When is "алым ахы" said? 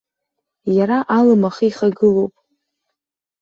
1.17-1.65